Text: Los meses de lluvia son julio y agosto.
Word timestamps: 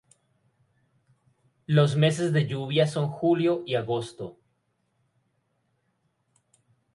Los 1.67 1.95
meses 1.95 2.33
de 2.33 2.47
lluvia 2.47 2.87
son 2.87 3.07
julio 3.07 3.61
y 3.67 3.75
agosto. 3.75 4.35